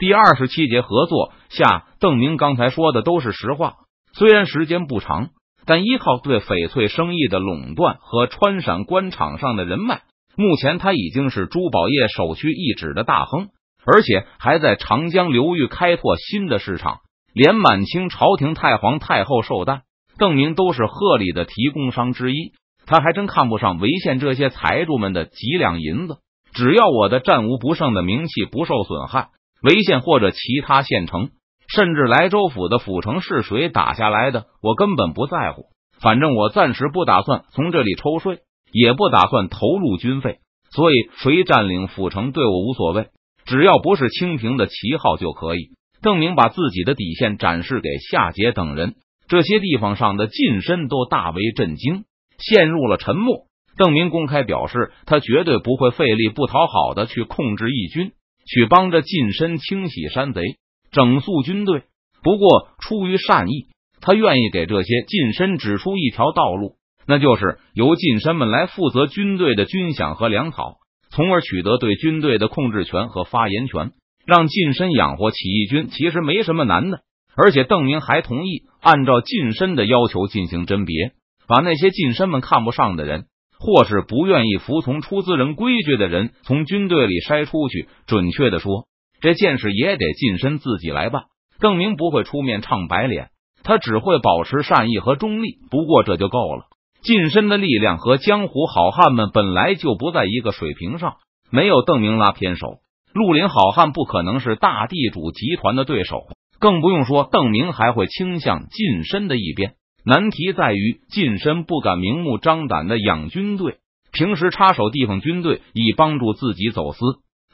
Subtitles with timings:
[0.00, 3.74] 第二十七节合作下，邓明刚才说的都是实话。
[4.14, 5.28] 虽然时间不长，
[5.66, 10.00] 但依靠对翡翠生意的垄断和川陕官场上的人脉，
[10.36, 13.48] 目前他已经是珠宝业首屈一指的大亨，
[13.84, 17.00] 而且还在长江流域开拓新的市场。
[17.34, 19.82] 连满清朝廷太皇太后寿诞，
[20.16, 22.52] 邓明都是贺礼的提供商之一。
[22.86, 26.16] 他还真看不上潍县这些财主们的几两银子，
[26.54, 29.28] 只要我的战无不胜的名气不受损害，
[29.62, 31.30] 潍县或者其他县城，
[31.68, 35.64] 甚至莱州府的府城是谁打下来的，我根本不在乎。
[36.00, 38.38] 反正我暂时不打算从这里抽税，
[38.72, 40.38] 也不打算投入军费，
[40.70, 43.08] 所以谁占领府城对我无所谓，
[43.44, 45.70] 只要不是清廷的旗号就可以。
[46.02, 48.94] 邓明把自己的底线展示给夏桀等人，
[49.28, 52.04] 这些地方上的近身都大为震惊。
[52.38, 53.48] 陷入了沉默。
[53.76, 58.12] 邓明公开表示，他绝对不会费力不讨好的去控制义军，
[58.52, 60.42] 去帮着近身清洗山贼、
[60.90, 61.84] 整肃军队。
[62.22, 63.68] 不过，出于善意，
[64.00, 66.74] 他愿意给这些近身指出一条道路，
[67.06, 70.78] 那就是由近身们来负责军队的军饷和粮草，
[71.10, 73.92] 从而取得对军队的控制权和发言权，
[74.26, 77.00] 让近身养活起义军，其实没什么难的。
[77.36, 81.12] 而且，邓明还同意按照近身的要求进行甄别。
[81.46, 83.24] 把那些近身们看不上的人，
[83.60, 87.88] 或是不愿意服从出资人规矩的人，从军队里筛出去。
[88.06, 88.86] 准确的说，
[89.20, 91.24] 这件事也得近身自己来办。
[91.60, 93.28] 邓明不会出面唱白脸，
[93.62, 95.58] 他只会保持善意和中立。
[95.70, 96.64] 不过这就够了。
[97.02, 101.16] 近身的力量和江湖好汉们本来就不在一个水平上，
[101.50, 102.78] 没有邓明拉偏手，
[103.12, 109.74] 绿林好汉不可能是大地主集团的对手，更不用说邓明还会倾向近身的一边。
[110.04, 113.76] 难题在于，近身不敢明目张胆的养军队，
[114.12, 116.98] 平时插手地方军队，以帮助自己走私，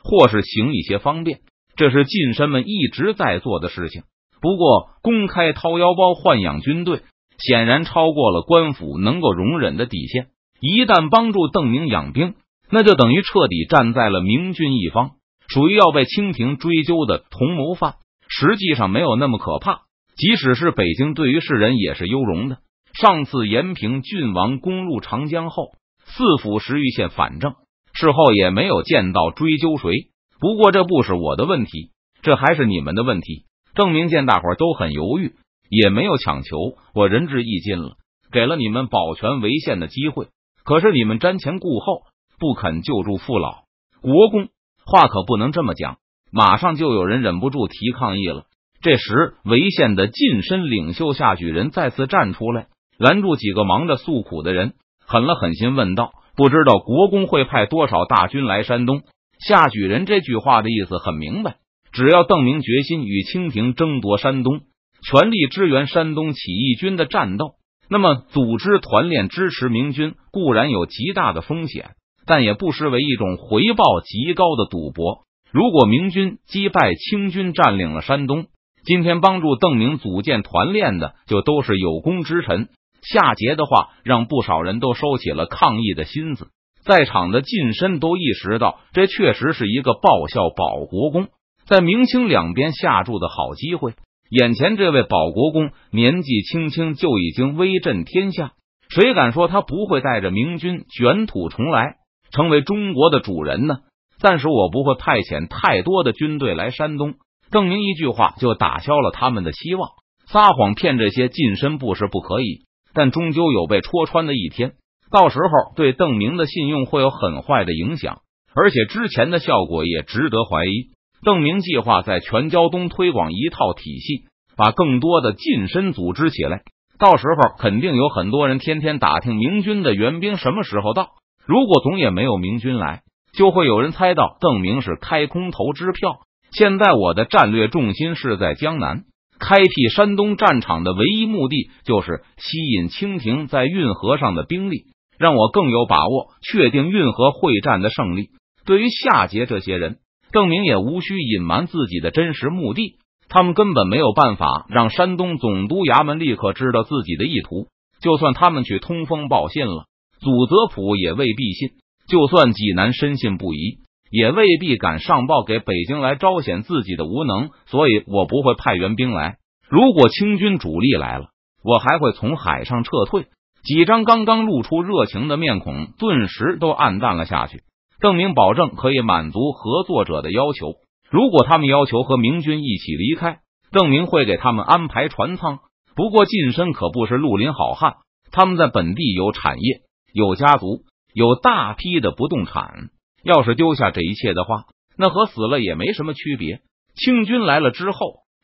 [0.02, 1.40] 或是行一些方便，
[1.76, 4.02] 这是近身们一直在做的事情。
[4.40, 7.00] 不过，公开掏腰包豢养军队，
[7.38, 10.28] 显然超过了官府能够容忍的底线。
[10.60, 12.34] 一旦帮助邓明养兵，
[12.70, 15.12] 那就等于彻底站在了明军一方，
[15.48, 17.94] 属于要被清廷追究的同谋犯。
[18.28, 19.85] 实际上，没有那么可怕。
[20.16, 22.58] 即使是北京，对于世人也是优容的。
[22.94, 25.72] 上次延平郡王攻入长江后，
[26.04, 27.54] 四府十余县反正，
[27.92, 29.92] 事后也没有见到追究谁。
[30.40, 31.90] 不过这不是我的问题，
[32.22, 33.44] 这还是你们的问题。
[33.74, 35.34] 郑明见大伙都很犹豫，
[35.68, 36.56] 也没有强求。
[36.94, 37.96] 我仁至义尽了，
[38.32, 40.28] 给了你们保全为县的机会。
[40.64, 42.04] 可是你们瞻前顾后，
[42.38, 43.64] 不肯救助父老
[44.00, 44.48] 国公，
[44.86, 45.98] 话可不能这么讲。
[46.32, 48.44] 马上就有人忍不住提抗议了。
[48.82, 52.66] 这时，潍县的近身领袖夏举人再次站出来，
[52.98, 54.74] 拦住几个忙着诉苦的人，
[55.06, 59.02] 狠了狠心问道：“不知道国公会派多少大军来山东？”
[59.40, 61.56] 夏举人这句话的意思很明白，
[61.92, 64.60] 只要邓明决心与清廷争夺山东，
[65.02, 67.54] 全力支援山东起义军的战斗，
[67.90, 71.90] 那么组织团练支持明军固然有极大的风险，
[72.26, 75.24] 但也不失为一种回报极高的赌博。
[75.52, 78.46] 如果明军击败清军，占领了山东，
[78.86, 82.68] 今天帮助邓明组建团练的，就都是有功之臣。
[83.02, 86.46] 夏桀的话，让不少人都收起了抗议的心思。
[86.84, 91.26] 在场的近身都意识到，这确实是一个报效保国公，
[91.66, 93.94] 在明清两边下注的好机会。
[94.30, 98.52] 眼前这位保国公年纪轻轻就已经威震天下，
[98.88, 101.96] 谁敢说他不会带着明军卷土重来，
[102.30, 103.78] 成为中国的主人呢？
[104.20, 107.14] 暂时我不会派遣太多的军队来山东。
[107.56, 109.88] 邓明一句话就打消了他们的希望。
[110.26, 114.72] 撒谎骗这些近身不是不可以，但终究有被戳穿的一天。
[115.10, 118.18] 到时候对邓明的信用会有很坏的影响，
[118.54, 120.90] 而且之前的效果也值得怀疑。
[121.24, 126.60] 邓明计划在全胶东推广一套体系，把更多的近身组织起来。
[126.98, 131.08] 到时候肯定有很多人天天打听明军的援兵什么时候到。
[131.46, 133.00] 如果总也没有明军来，
[133.32, 136.18] 就会有人猜到邓明是开空头支票。
[136.56, 139.04] 现在我的战略重心是在江南，
[139.38, 144.84] 开辟山东战场的唯一目的就是吸引清廷在运河上的兵力，
[145.18, 148.30] 让我更有把握确定运河会战的胜利。
[148.64, 149.98] 对于夏桀这些人，
[150.32, 152.96] 邓明也无需隐瞒自己的真实目的，
[153.28, 157.66] 他们根本没有办法让山东总督衙门立刻知道自己的意图。
[158.00, 159.84] 就算他们去通风报信了，
[160.20, 161.76] 祖泽普也未必信；
[162.08, 163.80] 就算济南深信不疑。
[164.10, 169.38] 也未必敢上报给北京来彰显自己的无能，所以我不会派援兵来。
[169.68, 171.26] 如果清军主力来了，
[171.64, 173.26] 我还会从海上撤退。
[173.64, 177.64] 几张刚刚露出热情的面孔顿时都暗淡了下去。
[177.98, 180.74] 邓明保证可以满足合作者的要求，
[181.10, 183.38] 如果他们要求和明军一起离开，
[183.72, 185.58] 邓明会给他们安排船舱。
[185.96, 187.96] 不过近身可不是绿林好汉，
[188.30, 189.80] 他们在本地有产业、
[190.12, 190.82] 有家族、
[191.12, 192.90] 有大批的不动产。
[193.26, 196.60] 要是丢下这一切的话，那和死了也没什么区别。
[196.94, 197.98] 清军来了之后，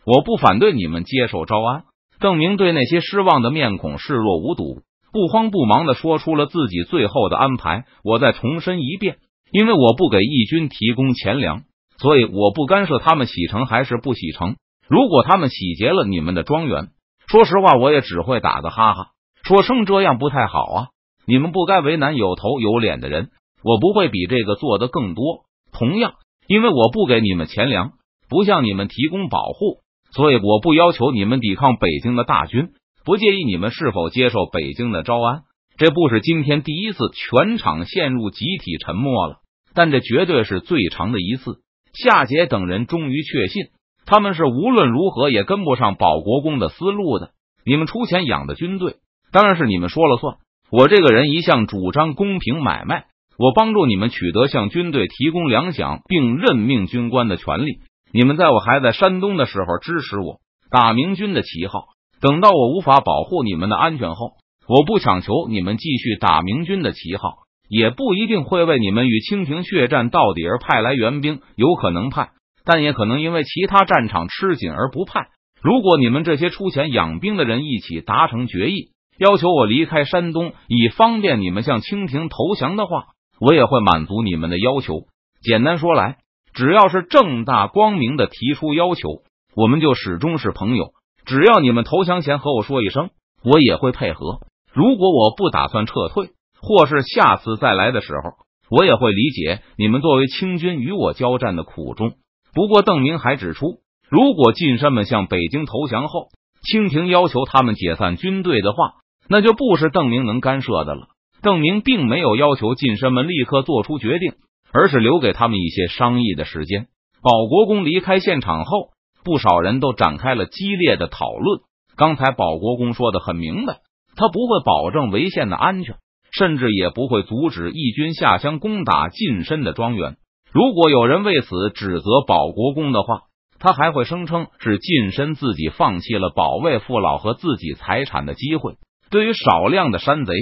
[0.05, 1.85] 我不反对你们接受招安。
[2.19, 4.83] 邓明对那些失望的面孔视若无睹，
[5.13, 7.85] 不慌不忙的说出了自己最后的安排。
[8.03, 9.19] 我再重申一遍，
[9.53, 11.63] 因为我不给义军提供钱粮，
[11.99, 14.57] 所以我不干涉他们洗城还是不洗城。
[14.89, 16.89] 如果他们洗劫了你们的庄园，
[17.29, 19.07] 说实话，我也只会打个哈哈，
[19.45, 20.87] 说声这样不太好啊。
[21.25, 23.31] 你们不该为难有头有脸的人，
[23.65, 25.45] 我不会比这个做的更多。
[25.73, 26.15] 同样，
[26.47, 27.93] 因为我不给你们钱粮，
[28.29, 29.83] 不向你们提供保护。
[30.15, 32.69] 所以我不要求你们抵抗北京的大军，
[33.05, 35.43] 不介意你们是否接受北京的招安。
[35.79, 39.37] 这不是今天第一次全场陷入集体沉默了，
[39.75, 41.63] 但这绝对是最长的一次。
[41.95, 43.65] 夏桀等人终于确信，
[44.05, 47.31] 他们是无论如何也跟不上保国公的思路的。
[47.65, 48.97] 你们出钱养的军队，
[49.33, 50.37] 当然是你们说了算。
[50.71, 53.07] 我这个人一向主张公平买卖，
[53.39, 57.79] 我帮助你们取得向军队提供粮饷并任命军官的权利。
[58.13, 60.41] 你们在我还在山东的时候支持我
[60.71, 61.85] 打明军的旗号，
[62.21, 64.33] 等到我无法保护你们的安全后，
[64.69, 67.35] 我不强求你们继续打明军的旗号，
[67.69, 72.31] 也不一定会为你们与清廷血战到底而派来援兵，有可能派，
[72.65, 75.29] 但也可能因为其他战场吃紧而不派。
[75.63, 83.05] 如果你们这些出钱养兵的人一起达成决议，要求我离开山东，以方便你们向清廷投降的话，
[83.45, 85.07] 我也会满足你们的要求。
[85.43, 86.19] 简单说来。
[86.55, 89.09] 只要是正大光明的提出要求，
[89.57, 90.93] 我们就始终是朋友。
[91.25, 93.09] 只要你们投降前和我说一声，
[93.43, 94.41] 我也会配合。
[94.71, 96.29] 如果我不打算撤退，
[96.61, 98.35] 或是下次再来的时候，
[98.69, 102.13] 我也会理解你们作为清军与我交战的苦衷。
[102.53, 103.79] 不过，邓明还指出，
[104.11, 106.29] 如果晋山们向北京投降后，
[106.61, 108.97] 清廷要求他们解散军队的话，
[109.27, 111.09] 那就不是邓明能干涉的了。
[111.43, 114.35] 邓明并没有要求晋山们立刻做出决定。
[114.75, 116.87] 而是留给他们一些商议的时间。
[117.23, 118.89] 保国公离开现场后，
[119.23, 121.61] 不少人都展开了激烈的讨论。
[121.95, 123.81] 刚才保国公说的很明白，
[124.17, 125.97] 他不会保证围县的安全，
[126.33, 130.17] 甚至也不会阻止义军下乡攻打近身的庄园。
[130.53, 133.25] 如果有人为此指责保国公的话，
[133.59, 138.77] 他还会声称是近身自己放弃了保卫父老和自己财产的机会。
[139.11, 140.33] 对于少量的山贼，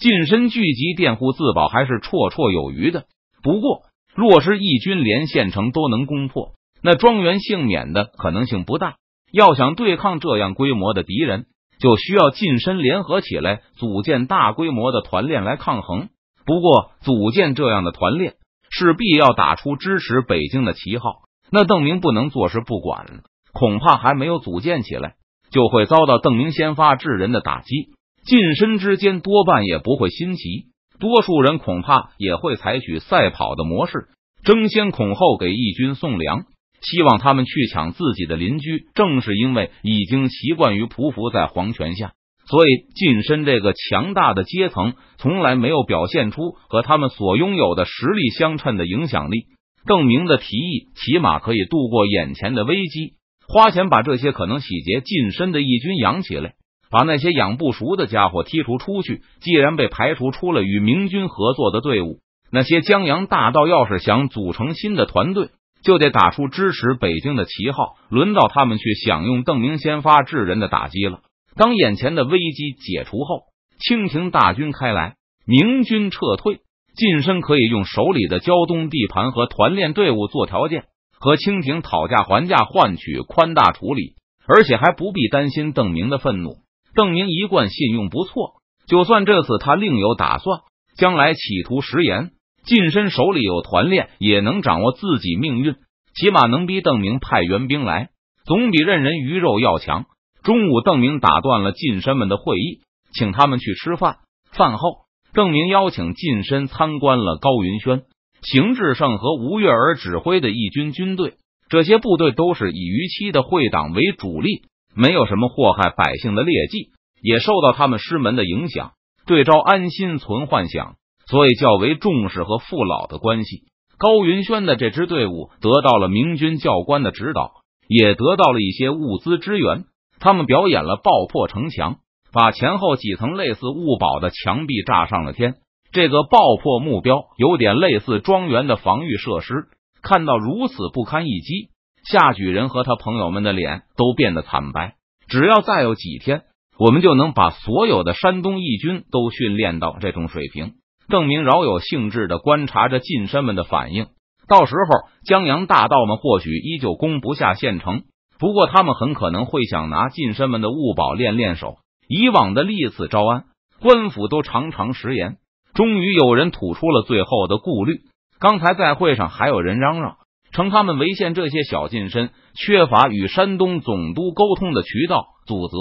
[0.00, 3.04] 近身聚集佃户自保还是绰绰有余的。
[3.42, 3.82] 不过，
[4.14, 6.52] 若是义军连县城都能攻破，
[6.82, 8.94] 那庄园幸免的可能性不大。
[9.32, 11.46] 要想对抗这样规模的敌人，
[11.80, 16.08] 就需要近身联合起来，组建大规模的团练来抗衡。
[16.46, 18.34] 不过，组建这样的团练，
[18.70, 21.22] 势必要打出支持北京的旗号。
[21.50, 23.22] 那邓明不能坐视不管，
[23.52, 25.16] 恐怕还没有组建起来，
[25.50, 27.97] 就会遭到邓明先发制人的打击。
[28.28, 30.66] 近身之间多半也不会新奇。
[31.00, 34.08] 多数人恐怕也会采取赛跑的模式，
[34.44, 36.44] 争先恐后给义军送粮，
[36.82, 38.84] 希望他们去抢自己的邻居。
[38.94, 42.12] 正是因为已经习惯于匍匐在皇权下，
[42.46, 49.46] 所以近身这个强大的阶层从来没有表现出和他们所拥有的实力相称的影响力。
[49.86, 53.14] 邓明的提议起码可以度过眼前的危机，
[53.48, 56.56] 花钱把这些可能洗劫近身的义军养起来。
[56.90, 59.22] 把那些养不熟的家伙剔除出去。
[59.40, 65.50] 既然被排除出了与明军合作的队伍，那些江洋大盗要是想组成新的团队，
[65.82, 67.96] 就得打出支持北京的旗号。
[68.08, 71.20] 轮到他们去享用邓明先发制人的打击了。
[71.56, 73.42] 当眼前的危机解除后，
[73.80, 76.60] 清廷大军开来，明军撤退，
[76.94, 80.84] 晋身可以用手里的胶东地盘和团练队伍做条件，
[81.18, 84.14] 和清廷讨价还价，换取宽大处理，
[84.46, 86.56] 而且还不必担心邓明的愤怒。
[86.94, 88.54] 邓明一贯信用不错，
[88.86, 90.60] 就算这次他另有打算，
[90.96, 92.30] 将来企图食言，
[92.64, 95.76] 近身手里有团练，也能掌握自己命运，
[96.14, 98.08] 起码能逼邓明派援兵来，
[98.44, 100.06] 总比任人鱼肉要强。
[100.42, 102.80] 中午，邓明打断了近身们的会议，
[103.12, 104.18] 请他们去吃饭。
[104.52, 105.04] 饭后，
[105.34, 108.02] 邓明邀请近身参观了高云轩、
[108.42, 111.34] 邢志胜和吴月儿指挥的义军军队，
[111.68, 114.62] 这些部队都是以逾期的会党为主力。
[114.94, 116.90] 没有什么祸害百姓的劣迹，
[117.22, 118.92] 也受到他们师门的影响，
[119.26, 123.64] 对招安心存幻想，所以较为重视和父老的关系。
[123.98, 127.52] 高云轩的这支队伍得到了明军教官的指导，
[127.88, 129.84] 也得到了一些物资支援。
[130.20, 131.96] 他们表演了爆破城墙，
[132.32, 135.56] 把前后几层类似物堡的墙壁炸上了天。
[135.90, 139.68] 这个爆破目标有点类似庄园的防御设施，
[140.02, 141.70] 看到如此不堪一击，
[142.04, 144.94] 夏举人和他朋友们的脸都变得惨白。
[145.28, 146.42] 只要再有几天，
[146.78, 150.74] 我们就能把所有的山东义军都训练到这种水平。
[151.08, 154.08] 邓明饶有兴致的观察着近身们的反应。
[154.46, 158.02] 到时候，江洋大盗们或许依旧攻不下县城，
[158.38, 161.76] 不过他们很可能会想拿近身们的物宝练练手。
[162.08, 163.44] 以往的历次招安，
[163.80, 165.36] 官府都常常食言。
[165.74, 168.00] 终于有人吐出了最后的顾虑。
[168.38, 170.16] 刚才在会上还有人嚷嚷，
[170.58, 175.26] 称他们违县这些小近身缺乏与山东总督沟通的渠道。
[175.46, 175.76] 祖泽，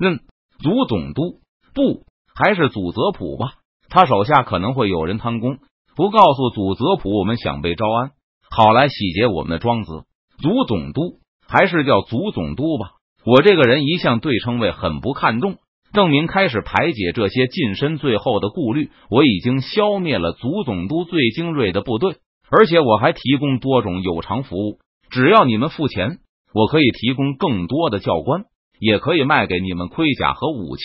[0.00, 0.20] 嗯，
[0.62, 1.40] 祖总督
[1.74, 2.04] 不，
[2.34, 3.56] 还是祖泽普吧？
[3.90, 5.58] 他手下可能会有人贪功，
[5.94, 8.12] 不告诉祖泽普我们想被招安，
[8.50, 10.04] 好来洗劫我们的庄子。
[10.38, 12.92] 祖总督还是叫祖总督吧。
[13.26, 15.56] 我这个人一向对称谓很不看重。
[15.92, 18.88] 郑明开始排解这些近身最后的顾虑。
[19.10, 22.16] 我已经消灭了祖总督最精锐的部队，
[22.50, 24.78] 而且我还提供多种有偿服务。
[25.10, 26.18] 只要你们付钱，
[26.52, 28.44] 我可以提供更多的教官，
[28.78, 30.82] 也可以卖给你们盔甲和武器，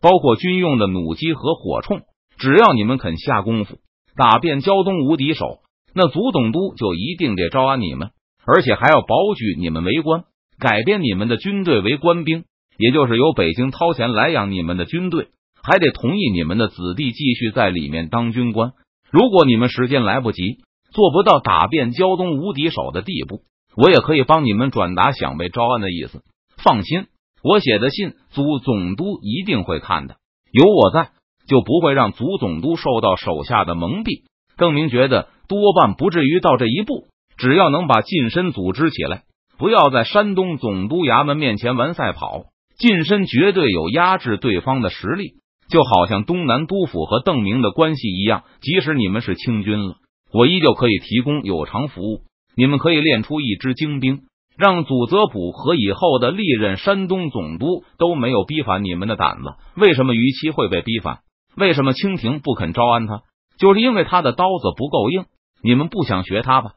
[0.00, 2.02] 包括军用的弩机和火铳。
[2.38, 3.78] 只要你们肯下功夫，
[4.16, 5.60] 打遍胶东无敌手，
[5.94, 8.10] 那祖总督就一定得招安你们，
[8.46, 10.24] 而且还要保举你们为官，
[10.58, 12.44] 改编你们的军队为官兵。
[12.80, 18.70] 也就是由北京掏钱来养你们的军队，还得同意你们的子弟继续在里面当军官。
[19.10, 20.58] 如果你们时间来不及，
[20.92, 23.42] 做不到打遍胶东无敌手的地步，
[23.76, 26.22] 我也可以帮你们转达想被招安的意思。
[26.62, 27.06] 放心，
[27.42, 30.16] 我写的信，祖总督一定会看的。
[30.50, 31.10] 有我在，
[31.46, 34.24] 就不会让祖总督受到手下的蒙蔽。
[34.56, 39.22] 邓明觉得多半不至于到这一步，只要能把近身组织起来，
[39.56, 42.46] 不要在山东总督衙门面前玩赛跑。
[42.76, 45.34] 近身绝对有压制对方的实力，
[45.68, 48.44] 就好像东南督府和邓明的关系一样。
[48.60, 49.96] 即使你们是清军了，
[50.32, 52.22] 我依旧可以提供有偿服务。
[52.56, 54.22] 你们可以练出一支精兵，
[54.56, 59.54] 让祖泽普和以后的历任山东总督都没有逼反你们的胆子。
[59.76, 61.20] 为什么于期会被逼反？
[61.56, 63.22] 为什么清廷不肯招安他？
[63.58, 65.26] 就是因为他的刀子不够硬。
[65.62, 66.72] 你们不想学他吧？